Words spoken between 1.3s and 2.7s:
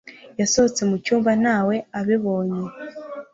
ntawe abibonye